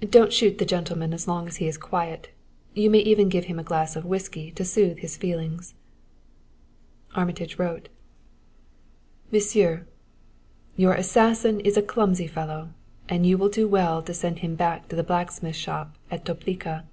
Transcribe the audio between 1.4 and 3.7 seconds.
as he is quiet. You may even give him a